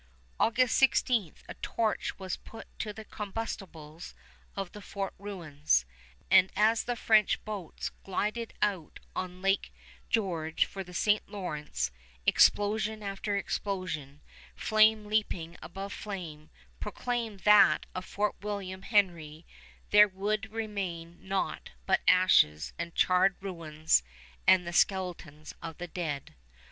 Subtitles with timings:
[0.39, 4.15] August 16 a torch was put to the combustibles
[4.55, 5.85] of the fort ruins,
[6.31, 9.71] and as the French boats glided out on Lake
[10.09, 11.21] George for the St.
[11.29, 11.91] Lawrence,
[12.25, 14.21] explosion after explosion,
[14.55, 16.49] flame leaping above flame,
[16.79, 19.45] proclaimed that of Fort William Henry
[19.91, 24.01] there would remain naught but ashes and charred ruins
[24.47, 26.33] and the skeletons of the dead.